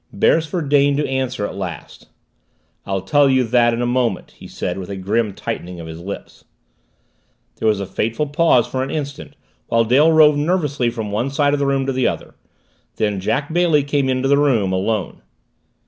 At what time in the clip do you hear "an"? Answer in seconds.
8.81-8.89